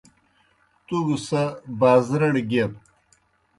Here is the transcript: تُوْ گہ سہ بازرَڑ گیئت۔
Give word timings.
تُوْ 0.85 0.97
گہ 1.07 1.17
سہ 1.27 1.41
بازرَڑ 1.79 2.33
گیئت۔ 2.49 2.73